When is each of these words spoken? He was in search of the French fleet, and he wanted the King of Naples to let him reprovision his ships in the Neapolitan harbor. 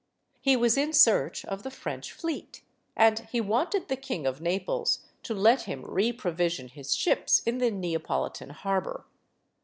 He 0.39 0.55
was 0.57 0.77
in 0.77 0.93
search 0.93 1.45
of 1.45 1.61
the 1.61 1.69
French 1.69 2.11
fleet, 2.11 2.63
and 2.95 3.19
he 3.31 3.39
wanted 3.39 3.87
the 3.87 3.95
King 3.95 4.25
of 4.25 4.41
Naples 4.41 5.05
to 5.21 5.35
let 5.35 5.65
him 5.65 5.83
reprovision 5.83 6.71
his 6.71 6.95
ships 6.95 7.43
in 7.45 7.59
the 7.59 7.69
Neapolitan 7.69 8.49
harbor. 8.49 9.05